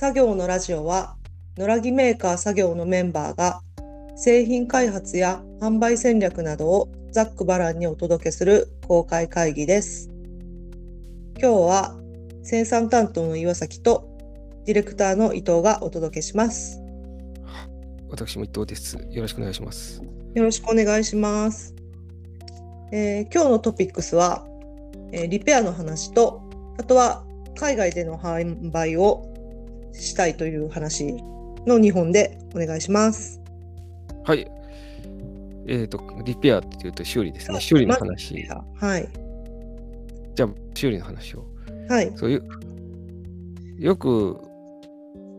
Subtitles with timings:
[0.00, 1.16] 作業のラジオは
[1.56, 3.62] 野良着メーカー作業のメンバーが
[4.14, 10.08] 製品開発や販売戦略などをざっくばらんにお届けする公開会議です。
[11.40, 11.96] 今日は
[12.44, 14.08] 生産担当の岩崎と
[14.66, 16.80] ディレクターの伊藤がお届けします。
[18.08, 19.04] 私も伊藤です。
[19.10, 20.00] よろしくお願いします。
[20.36, 21.74] よろしくお願いします。
[22.92, 24.46] えー今日のトピックスは、
[25.10, 26.40] えーリペアの話と、
[26.78, 27.24] あとは
[27.56, 29.27] 海外での販売を
[29.92, 31.14] したいという話
[31.66, 33.40] の2本でお願いします。
[34.24, 34.50] はい。
[35.66, 37.60] えっ、と、リペアっていうと修理ですね。
[37.60, 38.46] 修理の話。
[38.80, 39.08] はい。
[40.34, 41.44] じゃあ、修理の話を。
[41.88, 42.12] はい。
[42.16, 42.48] そういう、
[43.78, 44.38] よく、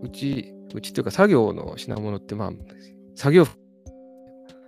[0.04, 2.52] うち、うちというか作業の品物って、まあ、
[3.16, 3.58] 作業服、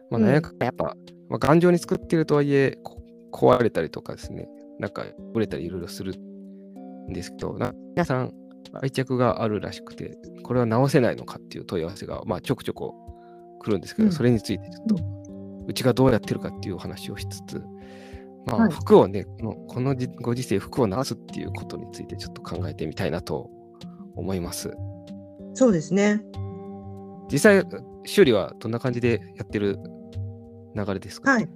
[0.10, 0.96] まあ、やかんやっぱ、
[1.30, 3.02] まあ、頑丈に作ってるとはいえ、こ
[3.32, 8.34] 壊れたりとかですね、なんか、折れたりいろいろするんですけど、な皆さん、
[8.82, 12.92] 愛着があるらしくて、これは直せないのかっていう問い合わせが、まあ、ちょくちょく
[13.60, 14.96] 来るんですけど、うんそれについてちょっと、
[15.68, 17.64] うちがどうやってるかっていうお話をしつつ、
[18.46, 23.50] まあ、はい服をね、このこのじご時世、服を直すっていうことについてちょっと考えてみたいなと
[24.16, 24.74] 思います。
[25.54, 26.22] そうですね。
[27.32, 27.64] 実際、
[28.06, 29.78] 修理はどんな感じでやってる
[30.76, 31.32] 流れですか？
[31.32, 31.50] はい。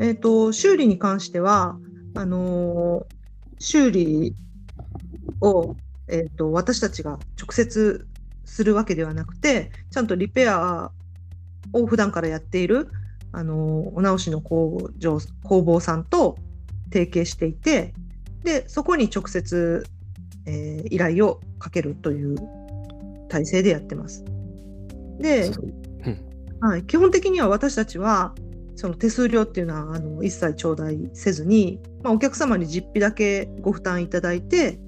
[0.00, 1.78] えっ、と、修理に関しては、
[2.14, 3.04] あのー
[3.64, 4.34] 修理
[5.40, 5.76] を、
[6.08, 8.06] えっ、と、私たちが直接
[8.44, 10.90] するわけではなくて、ちゃんとリペア
[11.72, 12.88] を普段からやっている、
[13.32, 16.36] あのーお直しの工場、工房さんと
[16.92, 17.94] 提携していて、
[18.44, 19.84] で、そこに直接、
[20.46, 22.36] えー依頼をかけるという
[23.28, 24.24] 体制でやってます。
[25.18, 25.50] で、
[26.60, 28.34] はい、基本的には私たちは
[28.76, 34.78] その手数料っていうのはあの一切頂戴せずに、まあ、お客様に実費だけご負担いただいて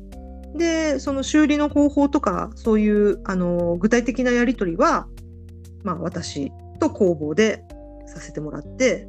[0.54, 5.06] でその修理の方法とかそういうあの具体的なやり取りは、
[5.82, 7.64] まあ、私と工房で
[8.06, 9.08] させてもらって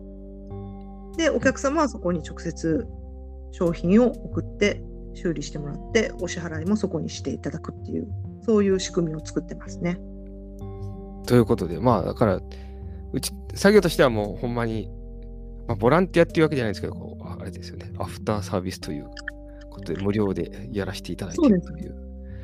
[1.17, 2.85] でお客様はそこに直接
[3.51, 4.81] 商品を送って
[5.13, 8.07] 修理してもらってお支払いもそこにしていただくっていう
[8.45, 9.99] そういう仕組みを作ってますね。
[11.25, 12.39] ということで、まあ、だから、
[13.11, 14.89] うち、作業としてはもうほんまに、
[15.67, 19.09] まあ、ボランティアっていうわけじゃないですけど、こうあれですよね、アフターサービスという
[19.75, 21.95] ことで、無料でやらせていただいているという。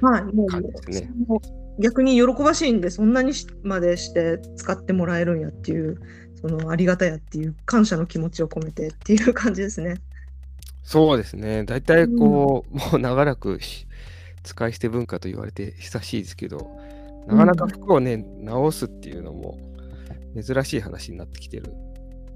[0.02, 0.32] 感
[0.64, 5.98] じですねもう逆に喜ばしいんで、そんなにしまでして使ってもらえるんやっていう、
[6.42, 9.96] そのありがたやっていう感謝の気持ちを込めてっていう感じですね。
[10.84, 13.88] そうですね、大体こう、もう長らくし
[14.44, 16.72] 使い捨て文化と言われて久しいですけど、
[17.28, 19.58] なかなか服をね、直すっていうのも
[20.36, 21.72] 珍しい話になってきてる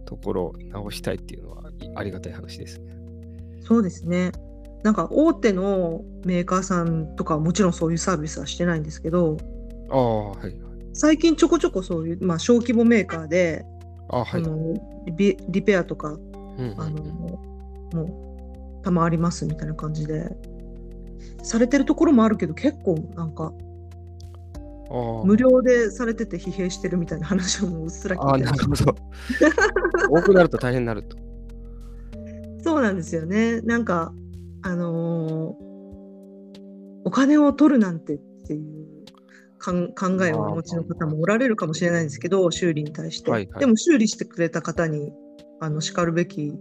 [0.06, 2.96] ところを直したいっていうのはいありがたい話ですね。
[3.62, 4.32] そうですね。
[4.86, 9.36] なんか大手のメーカーさんとかはもちろんそういうサービスはしてないんですけど、
[9.90, 10.56] ああ、はい。
[10.94, 13.66] 最近ちょこちょこそういう、まあ、小規模メーカーで、
[14.10, 14.44] ああ、はい。
[14.44, 14.76] あの
[15.18, 20.30] リリペアとかうんうんうんあのもうたまありますみたいな感じで
[21.42, 28.96] されてるところもあるけど結構なんかああ無料でされてて疲弊してるみたいな話をもううっすらああ、聞いてなるほど。
[30.20, 31.18] 多くなると大変になると。
[32.64, 34.14] そうなんですよねなんか
[34.66, 35.76] あのー
[37.06, 38.18] お金を取るなんてっ
[38.48, 38.86] ていう
[39.60, 43.60] 考えをお持ちの方もおられるかもしれないんですけど修理に対して、はいはい。
[43.60, 45.14] でも修理してくれた方に
[45.62, 46.52] あの叱るべき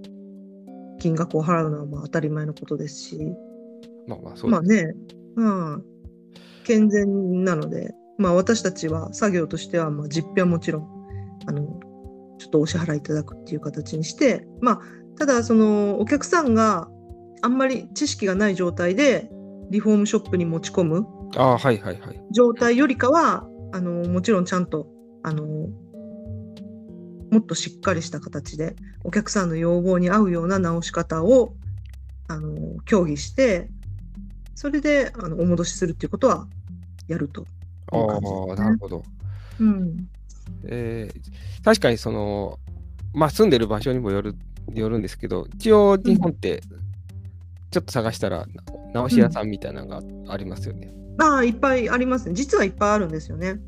[1.01, 3.19] 金額を払うのはまあ当たり前のことですし。
[4.07, 4.95] まあまあ、そうでまあね、
[5.37, 5.85] うん、
[6.65, 10.89] 健全なので、まあ、私たちは作業としては、まあ、実費はもちろん
[11.47, 11.63] あの
[12.37, 14.81] ちょっとお支払いいただくっていう形にして、まあ、
[15.19, 16.87] ただそのお客さんが
[17.45, 19.29] あんまり知識がない状態で
[19.71, 21.07] リフォームショップに持ち込む。
[22.33, 24.87] 状態よりかはあのもちろんちゃんと
[25.23, 31.55] あのもっとしっかりした形でお客さんの要望に合うような直し方を
[32.29, 33.69] あの協議して
[34.55, 36.47] それであのお戻しするっていうことは
[37.09, 37.49] やるとね
[37.93, 39.03] あ、なるほど。
[39.61, 40.09] うん、
[40.65, 42.59] えー確かにその、
[43.15, 44.35] まあ住んでる場所にもよる
[44.75, 46.63] よるんですけど、一応日本って
[47.75, 48.47] ちょっと探したら
[48.93, 50.01] 直し屋さんみたいなのが
[50.33, 50.95] ありますよね。
[51.19, 53.61] ああいっぱいありますね実はいっぱいあるんですよね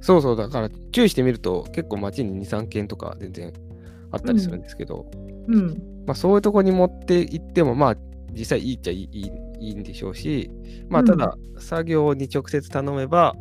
[0.00, 3.52] そうそう、だから注意してみると結構街に2、3軒とか全然
[4.10, 5.06] あったりするんですけど、
[5.48, 5.68] うん
[6.06, 7.96] まあそういうとこに持って行っても、まあ
[8.32, 9.30] 実際いいっちゃいいいい
[9.60, 10.50] いいんでしょうし、
[10.88, 13.34] まあただ作業に直接頼めば、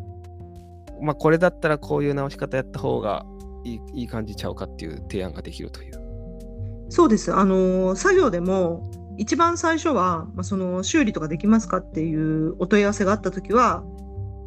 [1.02, 3.26] まあこれだったらこういう直し方やった方が
[3.66, 6.04] いいいい感じちゃうかっていう提案ができるという。
[6.90, 7.34] そうです。
[7.34, 13.84] あの作業でも一番最初は、まあ、その修理とかできますかっていうお問い合わせがあったときは、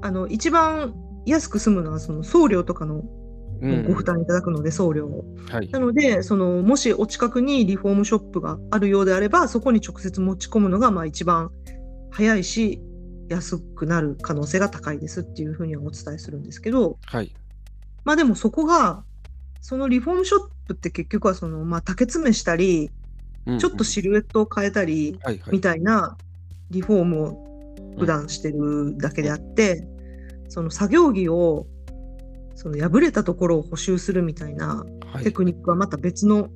[0.03, 3.03] あの一番安く済むのはその送料とかの
[3.63, 5.25] うんご負担いただくので、送料を。
[5.51, 5.79] はいな。
[5.79, 11.51] のでそのもしお近くにリフォームショップがあるようであればそこに直接持ち込むのがまあ一番
[12.11, 12.81] 早いし
[13.29, 17.33] 安くなる可能性が高いですっていうふうにはお伝えするんですけどはい。
[18.05, 19.05] まあでもそこが
[19.61, 22.91] そのリフォームショップって結局はそのまあ竹詰めしたり
[23.47, 26.17] うんちょっとシルエットを変えたりはいはいみたいな
[26.71, 27.47] リフォームを
[27.99, 29.87] 普段してるだけであって、
[30.49, 31.67] その作業着を
[32.55, 36.49] その破れたところを補修するみたいなはいテクニックはまた別の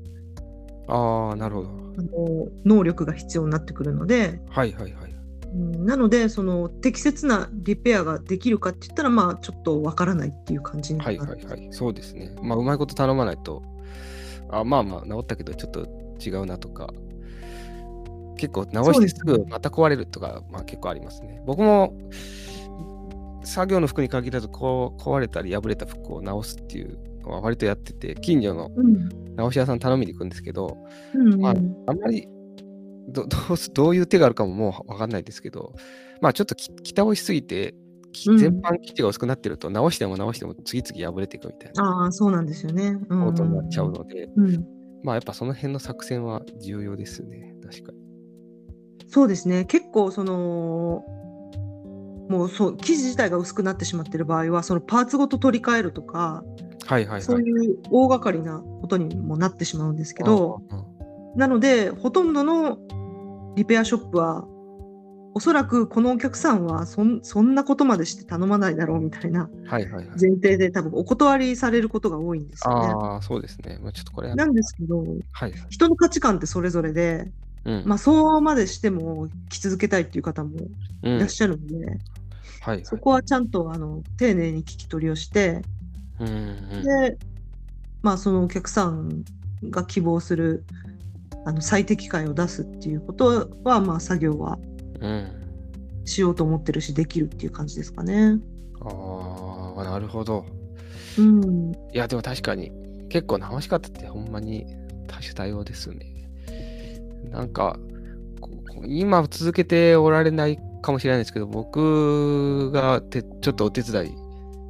[0.89, 1.69] ああ、なるほど。
[1.69, 5.15] あの能力が必要になってくるので、はいはいはい。
[5.55, 11.69] うんなのでその適切なリペアができるかって言ったらまあちょっとわからないっていう感じになはるいはいはい。
[11.73, 12.35] そうですね。
[12.43, 13.63] まあ、うまいこと頼まないと、
[14.51, 15.87] あまあまあ、治ったけど、ちょっと
[16.25, 16.93] 違うなとか、
[18.37, 21.43] 結構直してすぐまた壊れるとか、まあ結構ありますね。
[21.47, 21.93] 僕も、
[23.45, 29.09] 作業の服に限らず、こう壊れたり破れた服を直すっていうのは割とやってて、近所のうん。
[29.37, 30.77] 直し屋さん頼みに行くんですけど、
[31.15, 31.55] うんまあ
[31.87, 32.29] あんまり
[33.09, 35.75] ど どうすどういう手があるかももう分かんないですけど、
[36.21, 37.75] まあちょっとき北押しすぎて、
[38.13, 42.99] 全般生地が薄くなってると、直しても直しても次々破れていくみたいなああそうなんですよね。
[43.09, 43.25] うん。
[43.25, 47.99] ことになっちゃうので、うんまあやっぱその辺の作戦は重要ですね、確かに。
[49.09, 51.05] そうですね結構その
[52.29, 56.45] もうそう生地自体が薄くなってしまっている場合はそのパーツごと取り替えるとか、
[56.87, 57.23] はいはいはい。
[57.23, 60.63] そういう大掛かりなことにもなってしまうんですけど、
[61.35, 62.79] なのでほとんどの
[63.57, 64.47] リペアショップは
[65.35, 69.49] おそらくこのお客さんはそんそんなことまでして頼まないだろうみたいな。
[70.21, 72.87] 前提で多分お断りされることが多いんですよね。
[72.89, 73.79] ああ、そうですね。
[73.81, 75.53] まあ、ちょっとこれは、なんですけどはい。
[75.69, 77.31] 人の価値観ってそれぞれで、
[77.65, 77.83] うん。
[77.87, 80.51] まあ、そうまでしても着続けたいっていう方も
[81.03, 81.99] うんいらっしゃるんで、はい
[82.61, 82.85] はい。
[82.85, 85.63] そこはちゃんとあの丁寧に聞き取りをして、
[86.19, 86.31] うんう
[86.79, 87.17] んで、
[88.03, 89.25] まあ、そのお客さん
[89.65, 90.65] が希望する
[91.45, 94.70] あの最適解を出すっていうことは、まあ、作業はうん。
[96.05, 98.39] しようと思ってるしできるっていう感じですかね。
[98.81, 100.45] ああ、なるほど。
[101.19, 102.73] うん、いや、でも確かに、
[103.09, 104.67] 結構直し方ってほんまに
[105.07, 106.11] 多種多様ですね。
[107.31, 107.79] なんか、
[108.87, 114.15] 今続けておられないかもしれないですけど、僕がてちょっとお手伝い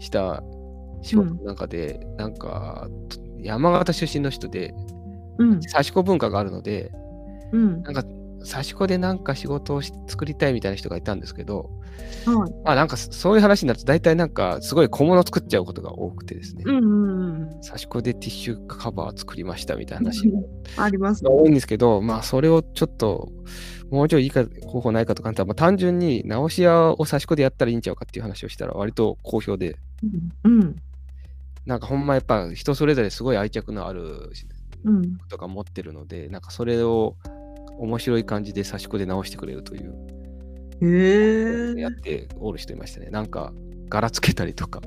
[0.01, 0.43] した
[1.03, 2.89] 仕事の中で、なんか、
[3.39, 4.75] 山形出身の人で、
[5.39, 6.91] うん、刺し子文化があるので、
[7.53, 8.05] うん、なんか、
[8.49, 11.71] 刺し子でなんか仕事をし作りたいみたいな人がいたんですけど、
[12.27, 20.33] はい、まあなんかそういう話になると大体なんかすごい小物を作っちゃうことが多くてですね、うん、うん、うん刺し子でティッシュカバー作りましたみたいな話。
[20.77, 23.31] ありますが多いんですけど、まあそれをちょっと
[23.91, 29.77] もうちょいいいか方法ないかとか、まあ、単純に直し屋を刺し子でやったらいいんちゃうかっていう話をしたら割と好評で、
[30.45, 30.77] うん、
[31.67, 34.31] なんかほんまやっぱ人それぞれすごい愛着のある
[34.85, 37.17] うん、とか持ってるので、なんかそれを
[37.81, 39.95] 面白い感じで刺し子で直してくれるという
[40.83, 43.11] へえやっておる人いましたね。
[43.11, 43.53] なんか
[43.89, 44.81] 柄つけたりとか。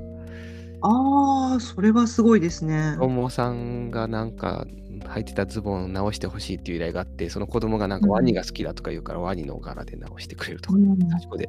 [0.81, 2.95] ああそれはすごいですね。
[2.99, 4.65] 子供さんがなんか
[5.05, 11.47] 履いてたズボンを直してほしいっていう依頼があって、その子供がなんかワニが好きだとか言うから、ワニの柄で直してくれるとか、うん刺し子で。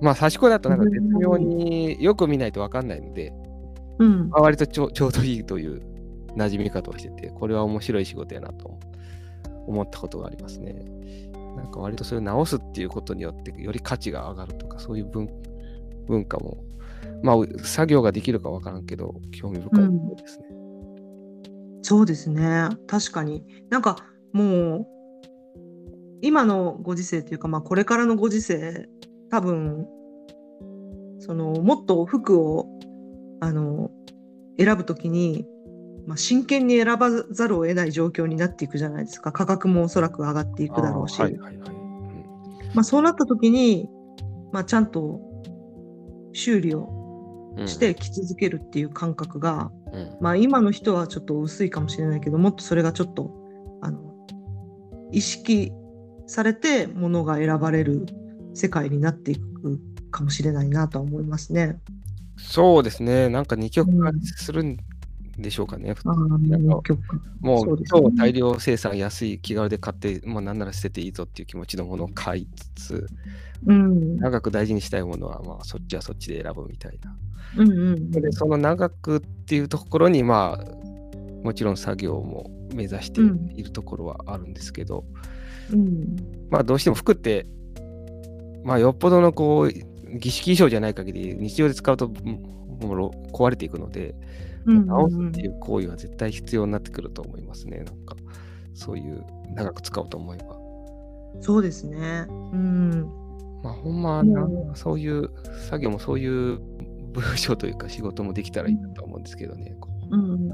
[0.00, 3.32] まあ、刺し子だとなんか絶妙によく見ないと分かんないので、
[3.98, 5.82] うんまあ、割とちょちょうどいいという
[6.36, 8.80] 馴染み方をしてて、これは面白い仕事やなと思っ
[9.90, 10.74] たことがありますね。
[11.56, 15.28] なんか割とそれを直すっていうことによって、より価値が上がるとか、そういう文
[16.06, 16.64] 文化も、
[17.22, 20.46] まあ、作業ができるか分からんけど、興味深いですね。
[21.82, 23.96] そうですね確かになんか
[24.32, 24.86] もう
[26.20, 28.88] 今のご時世というか、まあ、これからのご時世
[29.30, 29.86] 多分
[31.18, 32.66] そのもっと服を
[33.40, 33.90] あの
[34.58, 35.46] 選ぶときに、
[36.08, 41.68] まあ、真剣に選ばざるを得ない状況になっていくじゃないですか価格もおそらく上がっていくだろうし、あーはいはいはい。
[41.68, 41.78] うん
[42.72, 43.90] まあ、そうなったときに、
[44.50, 45.20] まあ、ちゃんと
[46.32, 46.88] 修理を
[47.58, 53.30] うんして着続けるっていう感覚が、うんまあ、今の人はちょっと薄いかもしれないけどもっとそれがちょっと
[53.82, 54.14] あの
[55.12, 55.72] 意識
[56.26, 58.06] されてものが選ばれる
[58.54, 61.80] 世界になっていくかもしれないなとは思いますね。
[62.36, 63.28] そうですね。
[63.28, 64.76] なんか二極化うんするん
[65.38, 65.94] でしょうかね。
[67.40, 73.06] もそうう大量生産安い気軽で買って、もうなんなら捨てていいぞっていう気持ちのものを買いつつ、
[73.66, 77.16] うん、長く大事にしたいものはまあそっちはそっちで選ぶみたいな。
[77.56, 85.04] うんうんでその長くっていうところにまあもちろん作業も目指しているところはあるんですけど、
[85.72, 86.16] うん。
[86.50, 87.46] まあどうしても服って
[88.64, 94.14] まあよっぽどのこう儀式衣装じゃない限り、日常で使うともう壊れていくので、
[94.74, 97.78] 直すっていう行為は絶対必要になってくると思いますね。
[97.78, 98.16] なんか、
[98.74, 100.56] そういう長く使おうと思えば。
[101.40, 102.26] そうですね。
[102.28, 103.06] うん。
[103.62, 105.30] まあ、ほんま、うんなそういう
[105.68, 106.60] 作業もそういう
[107.12, 109.76] 部署というか仕事もできたらいいなと思うんですけどね。
[109.80, 110.48] こううん。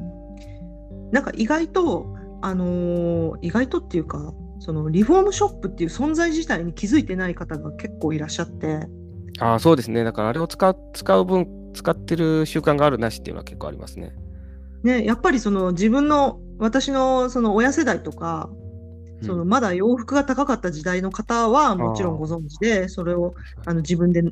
[1.10, 8.88] なんか意外と、あのー意外とっていうか、そのリフォームショップっていう存在自体に気づいてない方が結構いらっしゃって、
[9.40, 10.04] ああ、そうですね。
[10.04, 14.14] だからあれを使う使う分、使ってる習慣があるなしっていうのは結構ありますね。
[14.82, 18.64] ね、やっぱりその自分の私のその親世代とか、うん
[19.22, 24.22] そのまだ洋服が高かった時代の方はもちろんご存知で、それをあの自分で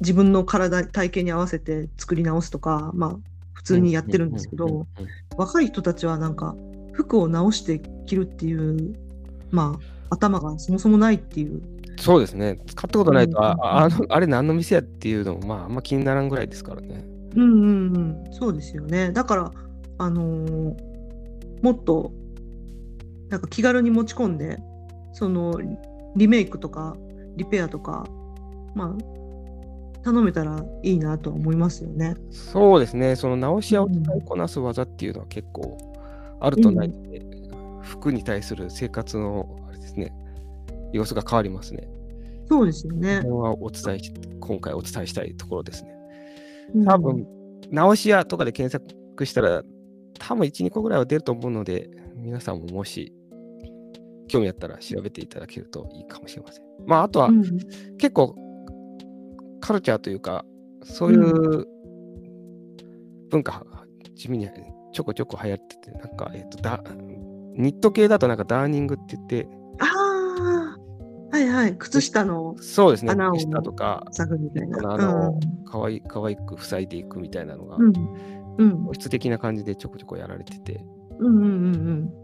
[0.00, 3.16] 自分の体体型に合わせて作り直すとか、まあ
[3.54, 4.86] 普通にやってるんですけど、
[5.36, 6.54] 若い人たちはなんか
[6.92, 8.94] 服を直して着るっていう、
[9.50, 11.62] まあ頭がそもそもないっていう。
[11.98, 12.58] そうですね。
[12.66, 17.04] 使ったことないと、あうんああのあれ何の店やっていうのも、まあ、あんま気にならんぐらいですからね。
[17.36, 19.12] うんうんうん、そうですよね。
[19.12, 19.52] だから、
[19.98, 20.88] あのー
[21.62, 22.12] もっと
[23.28, 24.58] なんか気軽に持ち込んで、
[25.12, 25.60] その
[26.16, 26.96] リメイクとか
[27.36, 28.06] リペアとか、
[28.74, 32.16] まあ、頼めたらいいなとは思いますよね。
[32.30, 33.16] そうですね。
[33.16, 35.76] その直し屋を使いこなす技っていうのは結構
[36.40, 37.20] あるとないとで、
[37.82, 40.12] 服に対する生活のあれですね、
[40.92, 41.88] 様子が変わりますね。
[42.48, 43.24] そうですよねこ。
[43.24, 45.94] れはお伝えし、今回お伝えしたいところですね。
[46.74, 47.26] うん多分、
[47.70, 49.62] 直し屋とかで検索したら、
[50.18, 53.12] 多分1、2個ぐらいは出ると思うので、皆さんももし
[54.26, 56.64] 興味あったら調べていただけるといいかもしれません。
[56.86, 57.42] まあ、あとはうん
[57.96, 58.34] 結構
[59.60, 60.44] カルチャーというか、
[60.82, 61.66] そういう
[63.30, 63.64] 文化、
[64.14, 64.48] 地味に
[64.92, 66.82] ちょこちょこ流行ってて、なんか、えっ、とだ、
[67.54, 69.48] ニット系だとなんかダーニングって言って、
[71.30, 74.78] はいはい、靴下のそうですね、穴を靴下とか、サグみたいな。
[74.92, 77.92] あのかわいかわいく塞いでいくみたいなのが、うん。
[78.58, 78.70] うん。
[78.84, 80.84] 保湿的な感じでちょこちょこやられてて、
[81.18, 81.50] うんうんうん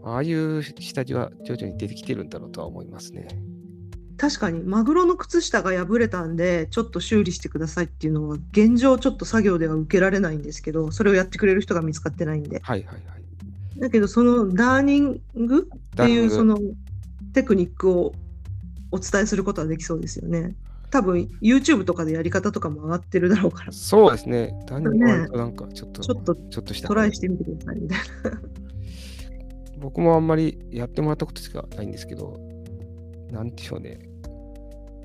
[0.03, 0.13] うん。
[0.13, 3.27] ああいう下地は徐々に出てきてるんだろうとは思いますね。
[4.17, 4.63] 確かに。
[4.63, 12.59] マグロの靴下が破れたんでちょっと修理してくださいっていうのは現状ちょっと作業では受けられないんですけどそれをやってくれる人が見つかってないんで。
[12.63, 13.01] はいはいは
[13.77, 13.79] い。
[13.79, 16.57] だけどそのダーニングっていうその
[17.33, 18.13] テクニックを
[18.91, 20.55] お伝えすることはできそうですよね
[20.91, 24.53] 多分 YouTube とかでやり方とかも上がってるだろうからそうですね。
[24.65, 28.05] ダーニングはね割となんかちょっと、ちょっとちょっとしたトライしてみてくださいみたいな
[29.81, 32.39] 僕もあんまりやってもらったことしかないんですけど、
[33.29, 33.99] なんでしょうね。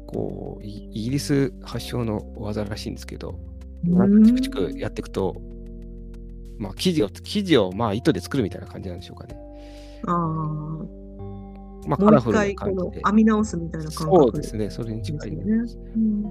[0.06, 3.38] こう、イイギリス発祥の技らしいんですけど、
[3.84, 5.40] なんかチクチクやっていくと、
[6.58, 9.36] まあ、生地を、生地をまあ糸で作るみたいな感じなんでしょうかね。
[10.06, 10.99] ああ
[11.86, 13.02] まあ、もうカラフルな一回こ感じで。
[13.02, 15.78] の編み直すみたいな感覚そうですね、それに近いです。
[15.78, 16.22] うん、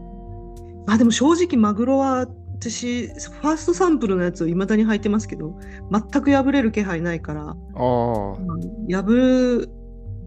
[0.85, 2.27] まあでも正直マグロは
[2.59, 5.57] 私ファーストサンプルのやつを未だに履いてますけど
[5.91, 8.55] 全く破れる気配ないから、ああ、ま
[8.99, 9.67] あ破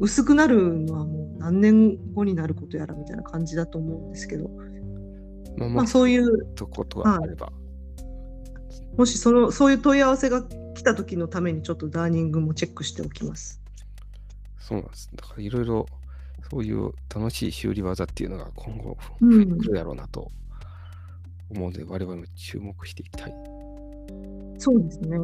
[0.01, 4.51] 薄くなるのはもう何年後になることやらみたいな感じだと思うんですけど、
[5.57, 7.53] まあ、まあ、そういうとことがあれば。
[8.97, 10.43] もしそのそういう問い合わせが
[10.75, 13.62] 来た時のためにちょっとダーニングもチェックしておきます。
[14.69, 15.11] そうなんです。
[15.15, 15.87] だからいろいろ
[16.51, 20.31] そういう楽しい修理技っていうのが今後うん増えてくるだろうなと
[21.51, 23.35] 思うので、我々も注目していきたい。
[24.59, 25.19] そうですね。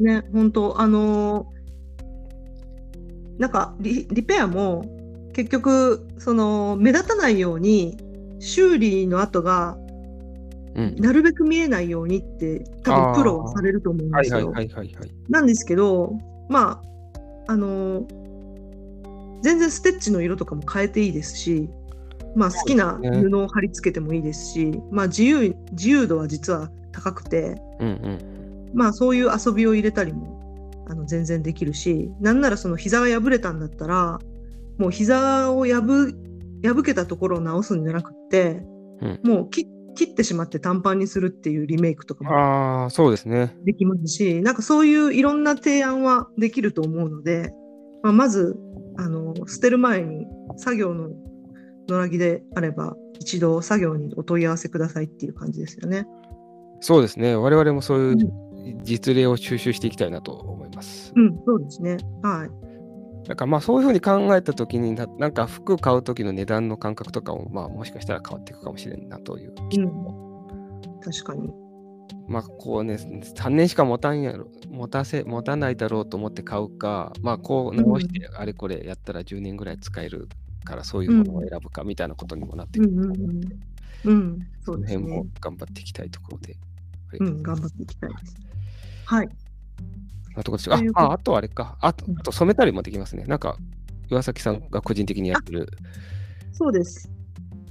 [0.00, 1.62] ね、本当あのー
[3.38, 4.84] なんかリリペアも
[5.32, 7.96] 結局その目立たないように
[8.38, 9.76] 修理の跡が
[10.74, 10.96] うん。
[10.96, 14.36] なるべく見えないようにって多あー分プロはされると思うんですよ。
[14.36, 15.10] はいはいはいはいはい。
[15.28, 16.12] なんですけど
[16.48, 16.82] ま
[17.46, 18.21] ああのー
[19.42, 21.68] 全然ステッチの色とかも変えていいですし、
[22.34, 27.54] まあ、好きな布を貼り付けてもいいですし、まあ、自由自由度は実は高くて。
[27.80, 28.32] うんうん。
[28.74, 34.18] まあそういう遊びを入れたりもあの全然できるしなんならその膝が破れたんだったら
[34.78, 36.12] もう膝を破
[36.64, 38.62] 破けたところを直すんじゃなくって、
[39.00, 43.54] うんもう切切ってしまって短パンにするっていうリメイクとかもああ、そうですね。
[43.64, 47.52] できますしなんかそういういろんな提案はできると思うので、
[48.02, 48.56] まあ、まず
[48.96, 51.10] あの捨てる前に作業の
[51.88, 56.06] 野良着であれば一度作業にお問い合わせくださいっていう感じですよね。
[56.80, 57.36] そうですね。
[57.36, 58.32] 我々もそういう
[58.82, 61.12] 実例を収集していきたいなと思います。
[61.16, 61.96] うん、そうですね。
[62.22, 63.28] はい。
[63.28, 69.54] だからまあそういうふうに考えたときにな、なんか服買うときの値段の感覚とかも、まあもしかしたら変わっていくかもしれんなという。
[69.76, 71.50] うん、確かに。
[72.28, 80.28] まあこうね、3年しか持たんやろ、持たせ、持たないだろうと思って買うか、まあこう直してあれこれやったら10年ぐらい使える
[80.64, 82.92] からそういうものを選ぶかみたいなことにもなってくる。
[82.92, 83.42] うんうんうん、
[84.04, 85.26] うん、そのそうですね辺も。
[85.40, 86.56] 頑張っていきたいところで。
[87.20, 88.36] うん、頑張っていきたいです。
[89.04, 89.28] はい。
[90.34, 91.76] なとああ、あとあれか。
[91.80, 93.24] あとうん、あと染めたりもできますね。
[93.24, 93.58] なんか、
[94.08, 95.68] 岩崎さんが個人的にやってる。
[96.52, 97.10] そうです。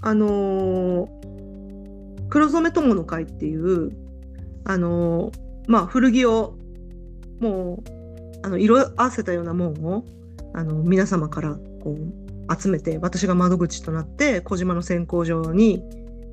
[0.01, 1.21] あのー
[2.31, 3.91] 黒染め友の会っていう、
[4.65, 6.57] あのーまあ、古着を
[7.39, 10.05] もうあの色合わせたようなもんを
[10.53, 15.83] あの皆様からこう集めて私が窓口となって小島の選考場に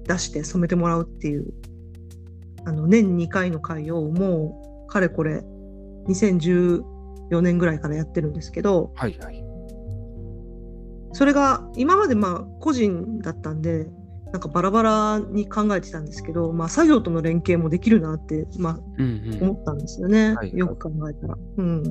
[0.05, 1.53] 出して染めてもらうっていう
[2.65, 5.45] あの年2回の会をもうかれこれ
[6.09, 9.45] 2014年ぐらいからやってるんですけど、はいはい。
[11.13, 13.87] それが今までまあ個人だったんで
[14.33, 21.37] なんかバラバラに考えてたんですけど、まあ、作業との連携もできるなって、まうんあ、思ったんですよね、はいよく考えたら。
[21.57, 21.83] うん、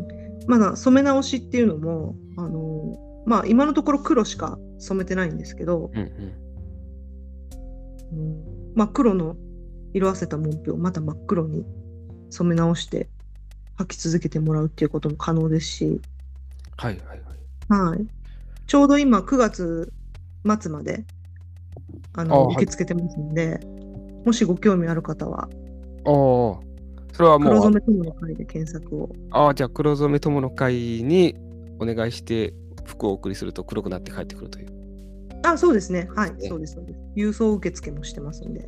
[0.48, 6.00] まだ染め直しっていうのもあの、まあ、今のところ黒しか染めてないんですけど、うん。
[6.00, 6.48] うん。
[8.12, 8.74] うん。
[8.76, 9.36] まあ、黒の
[9.94, 11.66] 色あせた紋付をまた真っ黒に
[12.30, 13.10] 染め直して
[13.80, 16.02] 履き続けてもらうっていうことも可能ですし、
[16.78, 17.22] はいはい
[17.70, 17.90] はい。
[17.90, 18.08] はい、
[18.68, 19.92] ちょうど今9月
[20.62, 21.06] 末まで
[22.18, 23.60] あの受け付けてますので、
[24.26, 25.50] もしご興味ある方はああ、
[27.14, 29.10] それはもう、黒染め友の会で検索を。
[29.32, 31.36] ああ、じゃあ黒染め友の会に
[31.80, 32.54] お願いして
[32.86, 34.68] 服をお送りすると黒くなって帰ってくるという。
[35.44, 36.10] あ、そうですね。
[36.16, 37.00] はい、ねそうです、そうです。
[37.16, 38.66] 郵送受付もしてますんで。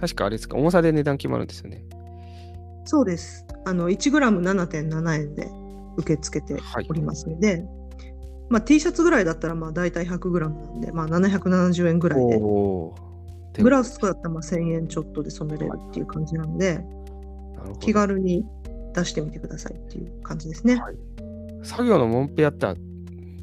[0.00, 1.84] 確かあれですか、重さで値段決まるんですよね。
[2.84, 3.44] そうです。
[3.64, 5.50] あの 1g7.7 円で
[5.96, 7.64] 受け付けておりますので、
[8.48, 13.62] まあ、T シャツぐらいだったらまあ大体 100g なんで、まあ、770円ぐらいで、おおー。
[13.62, 16.84] ブラウスとかだったらまあ1000円ちょっとで染めれるっていう感じなので、
[17.80, 18.44] 気軽に
[18.94, 20.76] 出してみてくださいっていう感じですね。
[20.76, 20.94] はい
[21.64, 22.74] 作業のモンペやったら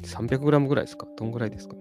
[0.02, 1.06] 300g ぐらいですか？
[1.18, 1.80] どんぐらいですかね？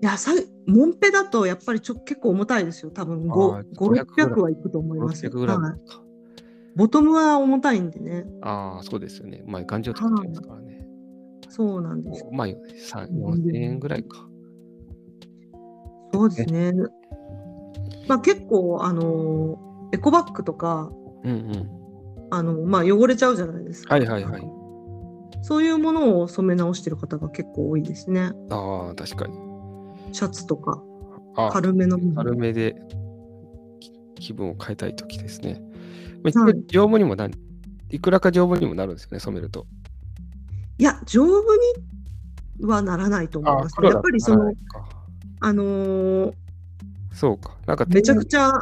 [0.00, 0.30] いや、さ
[0.68, 2.92] モンペだとやっぱりちょ結構重たいですよ。
[2.92, 5.32] 多分あー5、500 600はいくと思いますよ。
[5.32, 6.00] 600g はいか。
[6.76, 8.24] ボトムは重たいんでね。
[8.40, 9.42] ああ、そうですよね。
[9.46, 10.77] まあ、頑丈ってことですからね。
[11.48, 12.24] そうなんです。
[12.32, 12.56] まあ、3
[13.10, 14.28] 4000円ぐらいか。
[16.12, 16.72] そうですね。
[18.06, 20.90] まあ結構、あのーエコバッグとか、
[21.24, 21.70] うんうん。
[22.30, 23.94] あのまあ汚れちゃうじゃないですか。
[23.94, 24.42] はいはいはい。
[25.42, 28.32] そういうものを染め直してる方が結構多いですね。
[28.50, 29.34] ああ、確かに。
[30.12, 30.82] シャツとか、
[31.36, 32.14] あ軽めのもの。
[32.16, 32.76] 軽めで
[33.80, 35.62] き気分を変えたいときですね。
[36.22, 37.34] まあ丈夫にもなる、
[37.90, 39.66] いくらか丈夫にもなるんですよね、染めると。
[40.78, 41.42] いや、丈夫
[42.60, 43.88] にはならないと思います、ね。
[43.88, 44.52] やっぱりその、
[45.40, 46.32] あのー
[47.12, 47.56] そうか。
[47.66, 48.52] なんかめちゃくちゃ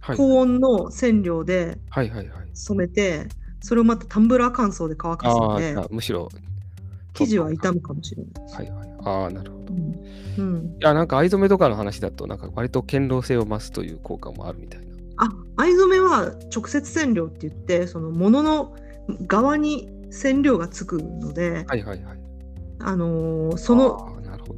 [0.00, 2.48] はい、高温の染料ではいはいはい。
[2.54, 3.28] 染めて、
[3.60, 6.30] それをまたタンブラー乾燥で乾かすのでむしろ。
[7.12, 8.56] 生地は傷むかもしれないです。
[8.56, 8.88] はいはい。
[9.04, 9.74] ああ、なるほど。
[9.74, 9.94] いうん
[10.38, 14.86] うん、や、なんか藍染めとかの話だと、なんか割と堅牢性を増すという効果もあるみたいな。
[15.18, 18.74] あ藍染めは直接染料って言ってその物の
[19.26, 22.18] 側に染料がつくので、はいはいはい。
[22.80, 24.16] あのーその。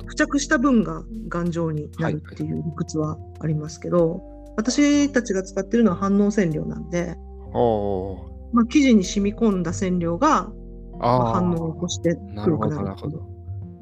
[0.09, 4.23] 付着した分が頑丈になるっていう理屈はありますけど、
[4.57, 7.17] 私たちが使ってるのは反応染料なんで、
[8.53, 10.51] まあ、生地に染み込んだ染料が、
[10.99, 13.27] まあ反応を起こしてなるほど、黒くなるなるほど。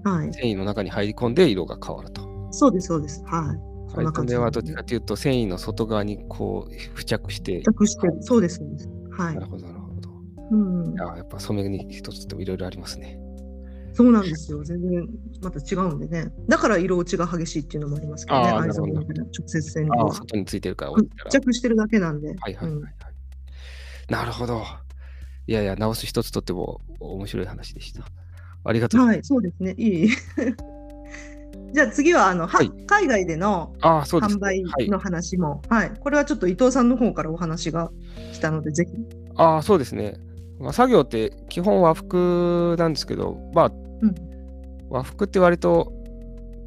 [0.04, 2.22] はい、繊維の中に入り込んで色が変わると。
[2.52, 3.22] そうですそうです。
[3.26, 3.70] はい。
[3.92, 7.58] そんなはどっちかというと、繊維の外側にこう付着して。
[7.58, 8.88] 付、着してるそうですそうです。
[9.10, 9.34] はい。
[9.34, 9.79] なる、ほど、なるほど。
[10.50, 13.18] うんい、や、やっぱ染めに一つでもいろいろありますね。
[13.92, 15.08] そうなんですよ全然
[15.42, 21.30] また違うんでねだから色落ちが激しいっていうのもありますけどね藍染めなるほみたいな直接染料ああ、は外についてるから置いたら。
[21.30, 22.94] 付着してるだけなんで、はいはいはい、うんはい
[24.10, 24.64] なるほど。
[25.46, 28.04] いやいや、直す一つとっても面白い話でした。
[28.64, 29.74] ありがとうございはい、そうですね。
[29.78, 30.08] いい。
[31.72, 34.90] じゃあ次はあの、ははい海外での販売はい。
[34.90, 37.92] の話も、はい、これはちょっと伊藤さんの方からお話が
[38.32, 38.92] 来たので、ぜひ。
[39.36, 40.14] ああ、そうですね。
[40.60, 44.14] まあ、作業って基本和服なんですけど、まあ、うん。
[44.90, 45.92] 和服って割と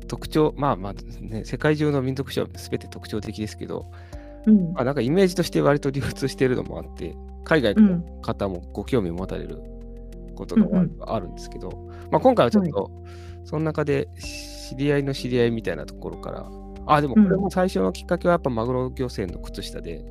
[0.08, 3.92] 特徴、まあまあ、ね、世界中の民族衣装は全て特徴的ですけど、
[4.48, 4.74] うん。
[4.74, 9.60] まあ、なんかイメージとして割と流通しているのもあって、海外のうん方もご興味持たれる
[10.36, 10.98] ことがうんうん。
[11.02, 11.70] あるんですけど、
[12.12, 12.92] まあ、今回はちょっと、
[13.46, 14.08] その中で
[14.70, 16.50] 知り合いの知り合いみたいなところから、
[16.88, 20.04] あ、でもこれも最初のきっかけはやっぱマグロ漁船の靴下で、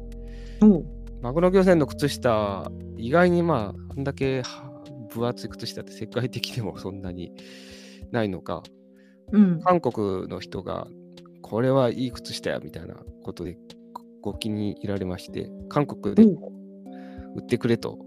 [1.22, 4.72] マグロ漁船の靴下、意外にまあ、あんだけは
[5.08, 7.32] 分厚い靴下って世界的でもそんなに
[8.10, 8.64] ないのか、
[9.30, 10.88] うん、韓国の人が、
[11.40, 13.56] これはいい靴下やみたいなことで
[14.22, 16.50] ごご気に入られまして、韓国でも
[17.36, 18.00] 売ってくれと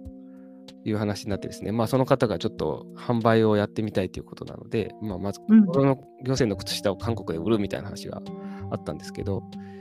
[0.83, 5.65] いう話になってですね、まあ、その方がちょっと販売をやってみたいということなので、まあ、まず、うん。
[5.67, 8.21] この行政の靴下を韓国で売るみたいな話が
[8.71, 9.75] あったんですけど、うん。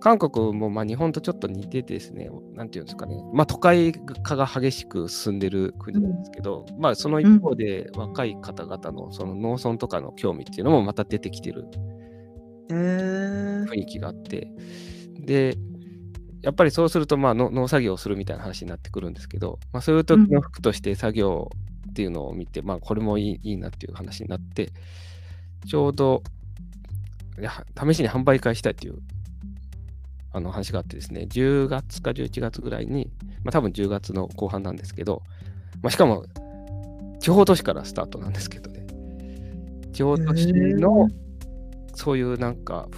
[0.00, 11.66] 韓国もまあ日本とちょっと似ててですね、なんていうんですかね、まあ、都会化が激しく進んでる国なんですけど、まあ、その一方で若い方々のその農村とかの興味っていうのもまた出てきてる。
[12.68, 14.52] 雰囲気があって、
[15.20, 15.56] で、
[16.42, 21.50] やっぱりそうすると、まあの農作業をするみたいな話になってくるんですけど、まあ、そういう時の服として作業
[21.90, 24.72] っていうのを見て、まあ、これもいいいいなっていう話になって、
[25.66, 26.22] ちょうど、
[27.38, 28.98] 試しに販売会したいっていう
[30.32, 33.10] あの話があってですね、10月か11月ぐらいに、
[33.44, 35.22] まあ、多分10月の後半なんですけど、
[35.82, 36.24] まあ、しかも
[37.20, 38.86] 地方都市からスタートなんですけどね、
[39.92, 41.08] 地方都市の
[41.94, 42.88] そういうなんか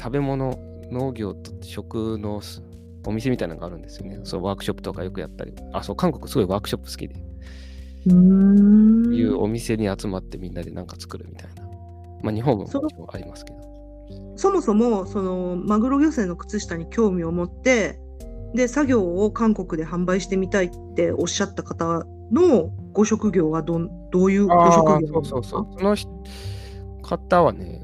[0.00, 0.58] 食べ物、
[0.90, 2.62] 農業と食のす
[3.06, 4.20] お店みたいなのがあるんですよね。
[4.24, 5.54] そうワークショップとかよくやったり。
[5.72, 7.14] あ、そう、韓国すごいワークショップ好きで。
[8.06, 8.10] い
[9.24, 11.62] うお店に集まってみんなでなんか作るみたいな。
[12.22, 12.66] まあ日本も
[13.12, 13.69] ありますけど。
[14.40, 18.00] そもそもそのマグロ漁船の靴下に興味を持って
[18.54, 25.78] で作業を韓国で販売してみたいっておっしゃった方のご職業はどんどういうごあ職あ業そうそうそう。
[25.78, 26.10] その人
[27.02, 27.82] 方はね、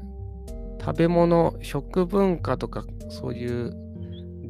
[0.81, 3.73] 食べ物、食文化とか、そういう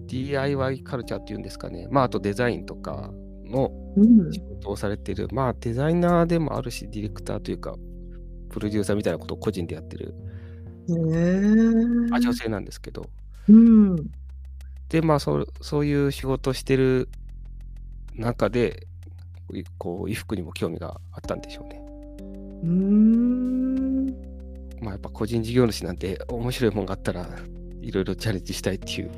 [0.07, 1.87] DIY カルチャーっていうんですかね。
[1.91, 3.11] まああとデザインとか
[3.45, 7.75] のうん仕事をされてる、まあデザイナーでもあるし、ディレクターというか、
[8.49, 10.13] プロデューサーみたいなことを個人でやってる、
[10.89, 10.93] へ
[12.11, 13.09] あ女え性なんですけど、
[13.49, 14.09] うん
[14.89, 17.09] で、まあそう、そういう仕事をしてる
[18.15, 18.87] 中で、
[19.53, 21.81] いこう、衣服にも興味があったんでしょうね。
[22.63, 24.07] うーん
[24.81, 27.27] まあやっぱ個人事業主なんて面白いもんがあったら
[27.81, 29.11] いろいろチャレンジしたいっていう。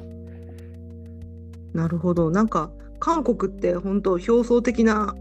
[1.73, 5.15] なるほどなんか韓国って本当表層的な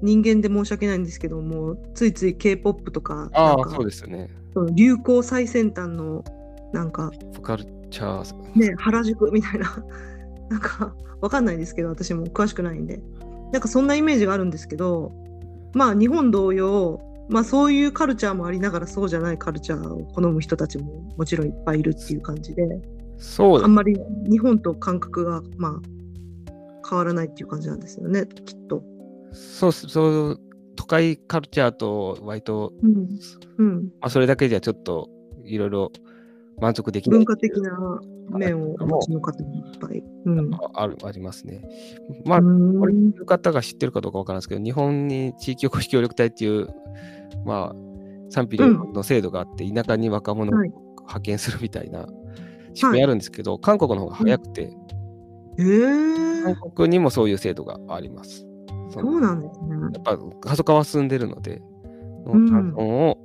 [0.00, 4.30] 人間で申し訳ないんですけどもついつい K-POP とかああ、なんかそうですよね。
[4.52, 6.24] その流行最先端の
[6.72, 7.10] なんか
[7.42, 8.58] カルチャー。
[8.58, 9.84] ね、原宿みたいな、
[10.50, 13.00] なんかわかんないですけど、私も詳しくないんで、
[13.52, 15.12] なんかそんなイメージがあるんですけど、
[15.74, 22.80] まあ日本同様、まあそういうカルチャーもありながらそうじゃないカルチャーを好む人たちももちろんいっぱいいるっていう感じで、
[23.16, 25.80] そうあんまり日本と感覚がまあ
[26.88, 28.82] 変わらないっていう感じなんですよね、きっと。
[29.32, 30.40] そうそう、
[30.78, 33.08] 都会カルチャーと割と、うん。
[33.58, 33.82] うん。
[34.00, 35.08] まあ、それだけじゃちょっと
[35.44, 35.90] いろいろ
[36.60, 40.04] 満足できない文化的な面をお持ちの方もいっぱい。
[40.26, 40.54] うん。
[40.54, 41.62] ああるありますね。
[42.24, 46.68] まあ、これ、いう方が知ってるかどうかわからないですけど、日本に地域おこし協力隊っていう、
[47.44, 50.72] まあ、賛否両論の制度があって、田舎に若者をはい
[51.08, 52.06] 派遣するみたいな
[52.74, 54.70] 仕組みあるんですけど、韓国の方が早くて、
[55.58, 58.47] えー、韓国にもそういう制度があります。
[58.90, 59.76] そのそうなんですね。
[59.92, 61.68] やっぱ過疎化は進んでるので、うん
[62.28, 63.18] 農村を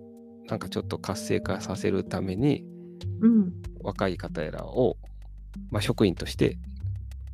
[0.47, 2.63] なんかちょっと活性化させるために、
[3.21, 3.54] うん。
[3.84, 4.97] 若い方らを、
[5.69, 6.58] まあ、職員として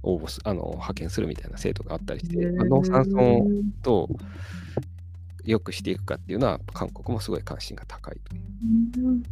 [0.02, 3.48] 応募すあの派遣するみたいな制度があったりして、まあ、農産村を
[3.84, 4.16] どう
[5.46, 8.40] 良くしていくかっていうのは、韓国もすごい関心が高いとい
[9.04, 9.24] ううん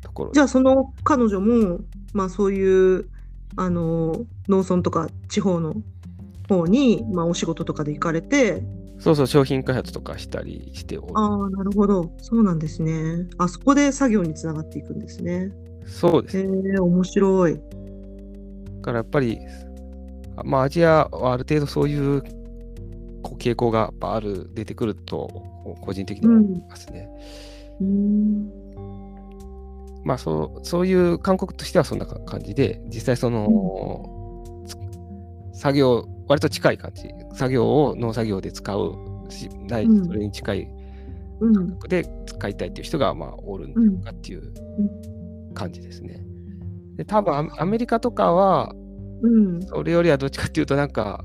[0.00, 1.80] ところじゃあその彼女も、
[2.12, 3.08] まあ、そういう
[3.56, 5.74] あの農村とか地方の
[6.56, 8.62] 方に、まあ、お仕事とかで行かれて。
[8.98, 11.08] そうそう、商品開発とかしたりしておる。
[11.14, 12.12] ああなるほど。
[12.18, 13.28] そうなんですね。
[13.38, 15.52] あそこで作業につながっていくんですね。
[15.86, 16.38] そうです。
[16.38, 17.54] へえ面白い。
[17.54, 17.60] だ
[18.82, 19.38] からやっぱり、
[20.36, 22.22] あまあ、アジアはある程度そういう
[23.22, 25.28] こう傾向がある、出てくると、
[25.80, 27.08] 個人的には思いますね。
[27.80, 28.50] うん。
[30.04, 34.23] まあそう、そういう韓国としてはそんな感じで、実際その、つ
[35.54, 38.92] 作業、割と近い感じ、作業を農作業で使う
[39.30, 40.04] し、ないうん。
[40.04, 40.68] それに近い
[41.40, 41.54] うん。
[41.54, 44.52] 感覚で使いたいっていう人がまあおるんかっていう
[45.54, 46.24] 感じですね。
[46.96, 48.72] で、多分アメリカとかは、
[49.22, 49.62] うん。
[49.62, 51.24] それよりはどっちかっていうと、なんか、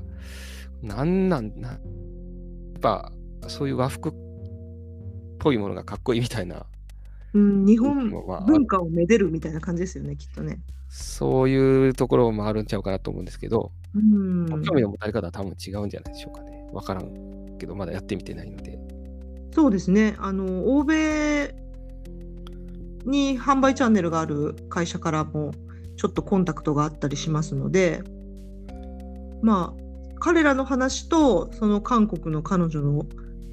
[0.82, 1.78] なんなんな、やっ
[2.80, 3.12] ぱ
[3.48, 4.12] そういう和服っ
[5.38, 6.64] ぽいものがかっこいいみたいな、
[7.34, 8.40] うん、日本まあ。
[8.42, 10.60] 文化をめでるみたいな感じですよねきっとね。
[10.90, 16.68] そういうところもあるんちゃうかなと思うんですけど、うん、興味の持たれ方は多分違うんじゃないでしょうかね。
[16.72, 18.78] わからんけど、まだやってみてないので。
[19.52, 21.54] そうですねあの欧米
[23.04, 25.52] に販売チャンネルがある会社からも
[25.96, 28.02] ちょっとコンタクトがあったりしますので
[29.42, 29.80] まあ
[30.20, 33.06] 彼らの話とその韓国の彼女の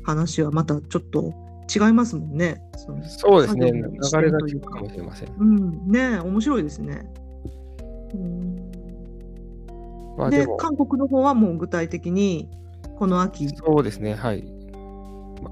[0.04, 1.34] 話はまたちょっと
[1.74, 2.62] 違いますもんね。
[2.78, 2.94] そ
[3.40, 3.82] うですね、流
[4.22, 5.34] れが違ううかかもしれません。
[5.38, 7.12] うん、ねえ面白いですね。
[10.18, 12.50] まあでも、韓国の方はもう具体的に
[12.98, 13.48] この秋。
[13.50, 14.44] そうですね、はい。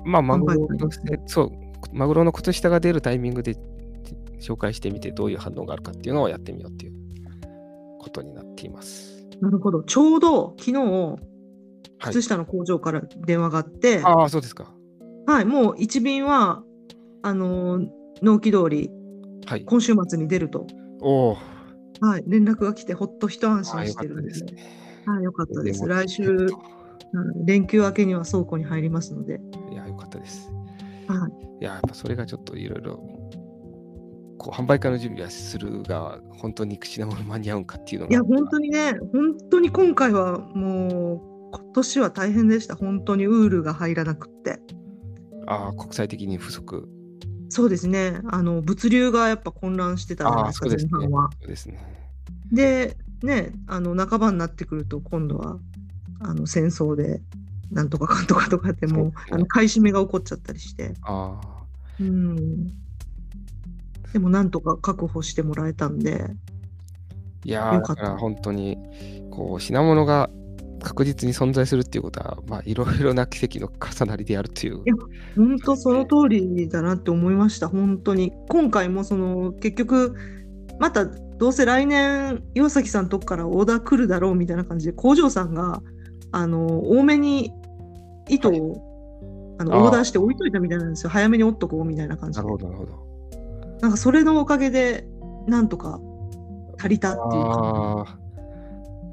[0.04, 0.90] ま、まあ、マグロの
[1.28, 1.52] そう、
[1.94, 3.56] マグロの靴下が出るタイミングで
[4.40, 6.94] 紹介してみて、どういう反応があるかっていうのをやってみようっていう
[8.00, 9.28] ことになっています。
[9.42, 9.84] なるほど。
[9.84, 11.36] ちょうど昨日、はい
[12.00, 14.74] 靴下の工場から電話があって、ああ、そうですか。
[15.26, 16.62] はい、もう一便は、
[17.24, 17.88] あのー
[18.22, 18.90] 納期通り、
[19.46, 19.66] はい。
[19.66, 20.68] 今週末に出ると、
[21.02, 21.38] おお、
[22.02, 24.46] はい、連絡が来て、ほっと一安心してるんです。
[25.06, 25.86] はい、よかったです。
[25.88, 26.48] 来週、うん
[27.46, 29.40] 連休明けには倉庫に入りますので、
[29.72, 30.52] いや、よかったです。
[31.08, 32.98] はい、いや、やっぱそれがちょっといろいろ、
[34.38, 38.12] こう、販売会の準備はするが、本当に口なもの間に合うんかっていうのが。
[38.12, 41.22] いや、本当にね、本当に今回はも
[41.54, 42.76] う、今年は大変でした。
[42.76, 44.60] 本当にウールが入らなくって。
[45.48, 46.90] ああ、国際的に不足。
[47.50, 50.70] そうですね、あの物流がやっぱ混乱してたじゃないですか。
[50.70, 51.30] 前半は。
[51.40, 51.80] そうですね。
[52.52, 55.58] で、ね、あの半ばになってくると、今度は
[56.20, 57.22] あの戦争で、
[57.72, 59.14] なんとかかんとかとかって、もうね。
[59.32, 61.64] あの買い占めが起こっちゃったりして、ああ、
[62.00, 62.68] うん、
[64.14, 66.28] でもなんとか確保してもらえたんで、
[67.44, 68.78] いやだから本当に、
[69.30, 70.30] こう、品物が
[70.86, 74.90] 確実に存在するっていうことは、まあ、いろいろな奇跡の重なりであるというい。
[74.90, 74.94] や
[75.36, 78.32] 本当その通りだなって思いました、本当に。
[78.50, 80.16] 今回もその結局、
[80.80, 85.82] またどうせ来年、岩崎さんのとこからオーダー来るだろうみたいな感じで、工場さんが
[86.32, 87.52] あの多めに
[88.30, 92.58] 糸を、あのあーオーダーして置いといたみたいなんですよ、早めに折っとこうみたいな感じでなる。
[92.58, 93.80] ほど、なるほど。
[93.82, 95.08] なんかそれのおかげで、
[95.48, 96.00] なんとか
[96.78, 98.20] 足りたっていうか、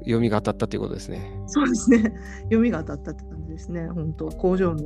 [0.03, 1.31] 読みが当たったということですね。
[1.47, 2.13] そうですね、
[2.43, 4.83] 読みが当たったって感じですね、本当、工場の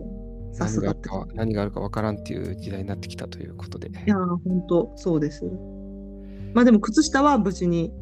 [0.54, 3.90] さす何がって何があるかわからんっていう時代になってきたということで。
[3.90, 5.46] いやー、本当そうです。
[6.54, 7.94] まあでも、靴下は無事に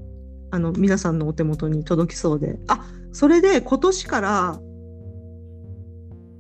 [0.51, 2.60] あの皆さんのお手元に届きそうで。
[2.67, 4.60] あそれで今年から、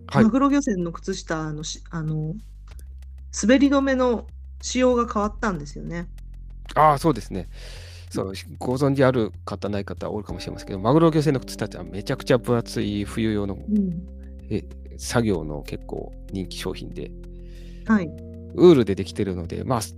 [0.07, 2.35] はいマグロ漁船の靴下のしあの
[3.41, 4.27] 滑り止めの
[4.61, 6.07] 仕様が変わったんですよね。
[6.75, 7.49] ああ、そうですね。
[8.15, 14.07] そう、ご存知ある方、ない方多いかもしれませんけど、マグロ漁船の靴たちはめちゃくちゃ分厚い冬用のうん、
[14.49, 14.63] え
[14.97, 17.11] 作業の結構人気商品で、
[17.85, 18.09] はい。
[18.57, 19.93] ウールでできてるので、まあ、ち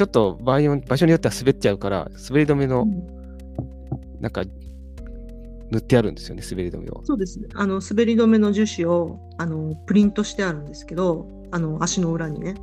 [0.00, 3.18] ょっと場合に場所によっては滑っちゃうから、滑り止めのうん
[4.20, 4.42] なんか
[5.70, 7.02] 塗ってあるんですよね、滑り止めを。
[7.04, 7.48] そうですね。
[7.54, 12.54] あの滑り止めの樹脂をあのプリントしてあるんですけど、あの足の裏にね。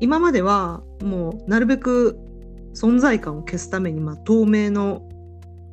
[0.00, 2.18] 今まではもうなるべく
[2.74, 5.08] 存在感を消すために、まあ、透明の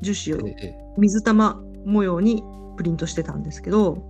[0.02, 2.44] 樹脂をええ水玉模様に
[2.76, 4.04] プリントしてたんですけど、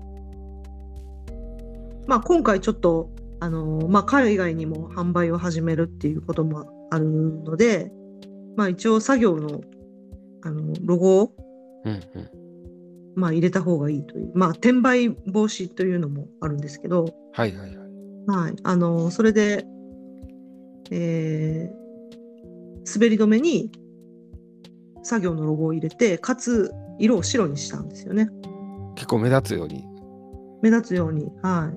[2.07, 7.91] まあ、今回ちょっと、あのまあ、海外にも販売を始めるっていうこともあるので、
[8.55, 9.61] まあ、一応作業の
[10.43, 11.31] あのロゴを、
[11.83, 12.29] うんうん。
[13.15, 17.77] まあ、入れた方がいいという、まあ、転売防止というのもあるんですけど、はいはいはい。
[18.27, 19.65] はい、あのそれで、
[20.91, 21.76] えー
[22.95, 23.71] 滑り止めに
[25.03, 28.29] 作業のロゴを入れて、かつ色を白にしたんですよね。
[28.95, 29.85] 結構目立つように。
[30.61, 31.71] 目立つように、は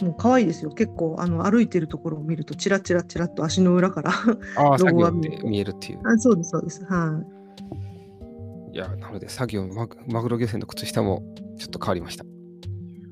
[0.00, 0.04] い。
[0.04, 0.70] もう可愛いですよ。
[0.70, 4.12] 結構あの歩いてるところを見ると、チラチラチラっと足の裏から
[4.78, 6.00] ロゴが見えるっていう。
[6.04, 6.18] あ。
[6.18, 6.84] そうです、そうです。
[6.84, 7.22] は
[8.72, 11.22] いや、なので作業マグ、マグロ漁船の靴下も
[11.58, 12.24] ちょっと変わりました。
[12.24, 12.28] い。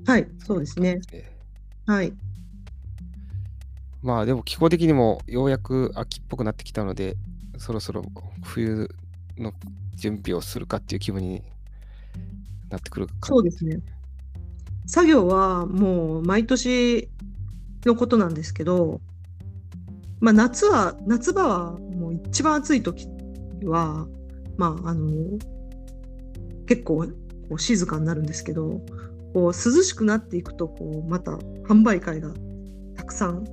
[0.07, 1.01] はい、そうですね。
[1.13, 1.37] ええ
[1.91, 2.13] はい。
[4.07, 7.17] まあでも気候的にもようやく秋っぽくなってきたので、
[7.59, 8.05] そろそろ
[8.45, 8.89] 冬
[9.37, 9.53] の
[9.97, 11.43] 準備をするかっていう気分に
[12.71, 13.81] なってくる感じそうですね。
[14.87, 17.09] 作業はもう毎年
[17.85, 19.01] のことなんですけど、
[20.21, 23.09] まあ、夏は夏場はもう一番暑い時
[23.65, 24.07] は、
[24.57, 25.11] まあ、あの
[26.67, 27.09] 結構
[27.59, 28.81] 静かになるんですけど
[29.35, 31.33] こう涼しくなっていくとこうまた
[31.69, 32.31] 販売会が
[32.95, 33.45] たくさん、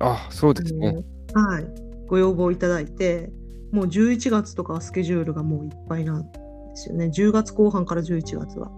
[0.00, 1.04] あそうですね。
[1.34, 1.66] はい、
[2.06, 3.30] ご要望いただいて
[3.72, 6.38] もう11月とかはスケジュールがもういっぱいなんで
[6.74, 8.70] すよね10月後半から11月は。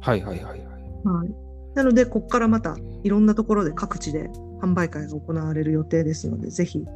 [0.00, 0.60] はいはいはいはい。
[1.04, 1.34] はい、
[1.74, 4.30] なので、ここからまたいろんなところで各地で
[4.62, 6.86] 販売会が行われる予定ですので、ぜひチ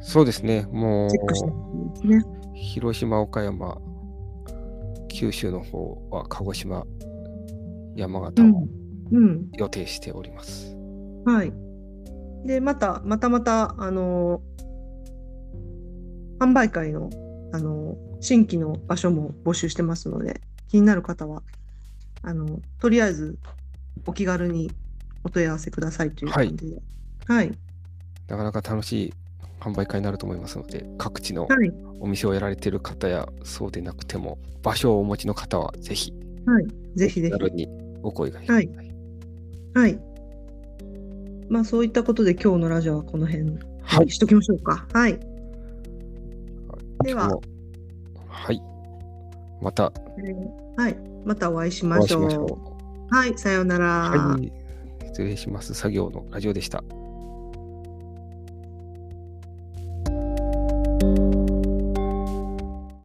[0.00, 0.66] そうですね。
[0.72, 1.52] もェックしてで
[1.96, 2.16] すね。
[2.16, 3.78] う広島、岡山、
[5.08, 6.84] 九州の方は鹿児島、
[7.96, 8.68] 山形を
[9.12, 10.74] うん、予定しております。
[11.26, 11.52] はい。
[12.44, 14.42] で、また、またまた、あの、
[16.38, 17.10] 販売会の、
[17.52, 21.42] あの、新規の場所も募集してますので、気になる方は、
[22.22, 23.38] あの、とりあえず
[24.06, 24.70] お気軽に
[25.24, 26.82] お問い合わせくださいという感じで。
[27.26, 27.52] はい。
[28.28, 29.14] なかなか楽しい
[29.60, 31.72] 販売会になると思いますので、各地のはい。
[32.00, 36.12] お店をやられている方やそうでなくても、場所をお持ちの方はぜひ
[36.46, 36.66] はい。
[36.96, 37.66] ぜひぜひ。
[38.02, 38.68] お声がけください。
[39.74, 40.11] はい。
[41.52, 43.44] まあそういったことで今日のラジオはこの辺
[43.82, 44.86] はいにしときましょうか。
[44.94, 45.20] はい。
[47.04, 47.42] では今日も
[48.26, 48.62] はい。
[49.60, 50.96] またえーはい。
[51.26, 52.22] またお会いしおましょう。
[52.24, 52.58] 会いょ
[53.10, 53.36] はい。
[53.36, 54.08] さようなら。
[54.08, 54.18] う。
[54.30, 54.50] はい。
[55.08, 55.74] 失礼します。
[55.74, 56.82] 作業のラジオでした。